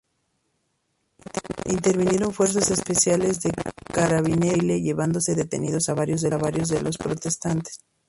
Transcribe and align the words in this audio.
Intervinieron 1.67 2.33
fuerzas 2.33 2.71
especiales 2.71 3.39
de 3.41 3.51
Carabineros 3.93 4.55
de 4.55 4.59
Chile, 4.61 4.81
llevándose 4.81 5.35
detenidos 5.35 5.89
a 5.89 5.93
varios 5.93 6.21
de 6.21 6.81
los 6.81 6.97
protestantes. 6.97 7.81